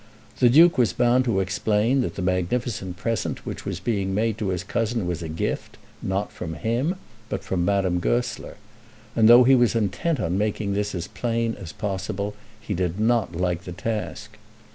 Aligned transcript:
The 0.39 0.49
Duke 0.49 0.79
was 0.79 0.93
bound 0.93 1.25
to 1.25 1.41
explain 1.41 2.01
that 2.01 2.15
the 2.15 2.23
magnificent 2.23 2.97
present 2.97 3.45
which 3.45 3.65
was 3.65 3.79
being 3.79 4.15
made 4.15 4.35
to 4.39 4.47
his 4.47 4.63
cousin 4.63 5.05
was 5.05 5.21
a 5.21 5.29
gift, 5.29 5.77
not 6.01 6.31
from 6.31 6.55
him, 6.55 6.95
but 7.29 7.43
from 7.43 7.63
Madame 7.63 7.99
Goesler; 7.99 8.55
and, 9.15 9.29
though 9.29 9.43
he 9.43 9.53
was 9.53 9.75
intent 9.75 10.19
on 10.19 10.39
making 10.39 10.73
this 10.73 10.95
as 10.95 11.07
plain 11.07 11.53
as 11.53 11.71
possible, 11.71 12.33
he 12.59 12.73
did 12.73 12.99
not 12.99 13.35
like 13.35 13.63
the 13.65 13.73
task. 13.73 14.39